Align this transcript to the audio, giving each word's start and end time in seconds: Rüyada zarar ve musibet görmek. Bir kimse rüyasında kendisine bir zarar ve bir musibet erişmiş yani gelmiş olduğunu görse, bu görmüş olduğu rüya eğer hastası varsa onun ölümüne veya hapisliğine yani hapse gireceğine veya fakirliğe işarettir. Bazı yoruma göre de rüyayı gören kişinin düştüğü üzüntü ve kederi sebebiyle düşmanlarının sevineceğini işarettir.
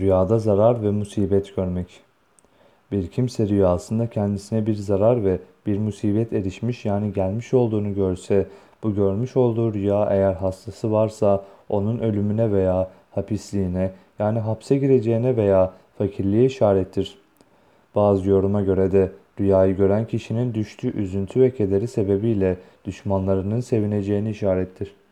Rüyada 0.00 0.38
zarar 0.38 0.82
ve 0.82 0.90
musibet 0.90 1.56
görmek. 1.56 2.00
Bir 2.92 3.08
kimse 3.08 3.48
rüyasında 3.48 4.06
kendisine 4.06 4.66
bir 4.66 4.74
zarar 4.74 5.24
ve 5.24 5.38
bir 5.66 5.78
musibet 5.78 6.32
erişmiş 6.32 6.84
yani 6.84 7.12
gelmiş 7.12 7.54
olduğunu 7.54 7.94
görse, 7.94 8.46
bu 8.82 8.94
görmüş 8.94 9.36
olduğu 9.36 9.74
rüya 9.74 10.08
eğer 10.10 10.32
hastası 10.32 10.92
varsa 10.92 11.44
onun 11.68 11.98
ölümüne 11.98 12.52
veya 12.52 12.90
hapisliğine 13.10 13.90
yani 14.18 14.38
hapse 14.38 14.76
gireceğine 14.76 15.36
veya 15.36 15.72
fakirliğe 15.98 16.44
işarettir. 16.44 17.18
Bazı 17.94 18.30
yoruma 18.30 18.62
göre 18.62 18.92
de 18.92 19.12
rüyayı 19.40 19.76
gören 19.76 20.06
kişinin 20.06 20.54
düştüğü 20.54 20.96
üzüntü 20.96 21.40
ve 21.40 21.54
kederi 21.54 21.88
sebebiyle 21.88 22.56
düşmanlarının 22.84 23.60
sevineceğini 23.60 24.30
işarettir. 24.30 24.94